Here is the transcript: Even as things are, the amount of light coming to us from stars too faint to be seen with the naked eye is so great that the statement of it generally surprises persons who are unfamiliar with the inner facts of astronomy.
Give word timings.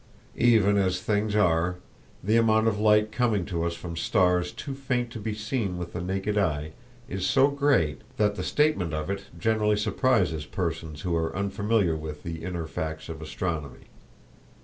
Even 0.39 0.77
as 0.77 0.99
things 0.99 1.35
are, 1.35 1.75
the 2.23 2.35
amount 2.35 2.67
of 2.67 2.79
light 2.79 3.11
coming 3.11 3.45
to 3.45 3.63
us 3.63 3.75
from 3.75 3.95
stars 3.95 4.51
too 4.51 4.73
faint 4.73 5.11
to 5.11 5.19
be 5.19 5.35
seen 5.35 5.77
with 5.77 5.93
the 5.93 6.01
naked 6.01 6.39
eye 6.39 6.71
is 7.07 7.23
so 7.27 7.49
great 7.49 8.01
that 8.17 8.33
the 8.33 8.41
statement 8.43 8.95
of 8.95 9.11
it 9.11 9.25
generally 9.37 9.77
surprises 9.77 10.47
persons 10.47 11.01
who 11.01 11.15
are 11.15 11.35
unfamiliar 11.35 11.95
with 11.95 12.23
the 12.23 12.43
inner 12.43 12.65
facts 12.65 13.09
of 13.09 13.21
astronomy. 13.21 13.89